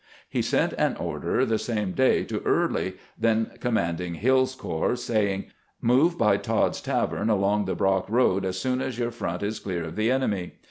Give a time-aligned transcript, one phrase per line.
[0.27, 6.17] He sent an order the same day to Early, then commanding Hill's corps, saying:" Move
[6.17, 9.95] by Todd's tavern along the Brock road as soon as your front is clear of
[9.95, 10.53] the enemy."